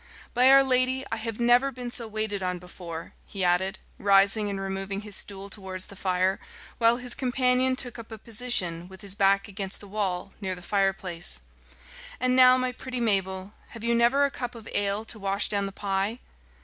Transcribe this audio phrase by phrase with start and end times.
[0.33, 4.59] "By our Lady, I have never been so waited on before," he added, rising and
[4.59, 6.39] removing his stool towards the fire,
[6.79, 10.63] while his companion took up a position, with his back against the wall, near the
[10.63, 11.41] fireplace.
[12.19, 15.67] "And now, my pretty Mabel, have you never a cup of ale to wash down
[15.67, 16.17] the pie?"